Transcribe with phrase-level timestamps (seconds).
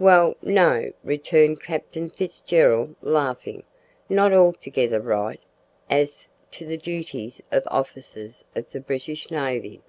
[0.00, 3.62] "Well, no," returned Captain Fitzgerald, laughing,
[4.08, 5.38] "not altogether right
[5.88, 9.82] as to the duties of officers of the British navy.